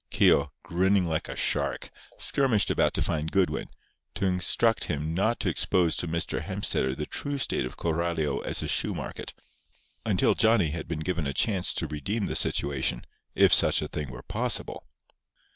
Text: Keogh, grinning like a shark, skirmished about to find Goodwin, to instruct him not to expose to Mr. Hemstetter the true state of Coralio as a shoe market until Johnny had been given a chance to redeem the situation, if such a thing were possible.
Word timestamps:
Keogh, 0.09 0.51
grinning 0.63 1.05
like 1.05 1.29
a 1.29 1.35
shark, 1.35 1.91
skirmished 2.17 2.71
about 2.71 2.95
to 2.95 3.03
find 3.03 3.31
Goodwin, 3.31 3.69
to 4.15 4.25
instruct 4.25 4.85
him 4.85 5.13
not 5.13 5.39
to 5.41 5.47
expose 5.49 5.95
to 5.97 6.07
Mr. 6.07 6.41
Hemstetter 6.41 6.95
the 6.95 7.05
true 7.05 7.37
state 7.37 7.67
of 7.67 7.77
Coralio 7.77 8.43
as 8.43 8.63
a 8.63 8.67
shoe 8.67 8.95
market 8.95 9.35
until 10.03 10.33
Johnny 10.33 10.71
had 10.71 10.87
been 10.87 11.01
given 11.01 11.27
a 11.27 11.35
chance 11.35 11.71
to 11.75 11.85
redeem 11.85 12.25
the 12.25 12.35
situation, 12.35 13.05
if 13.35 13.53
such 13.53 13.79
a 13.83 13.87
thing 13.87 14.09
were 14.09 14.23
possible. 14.23 14.87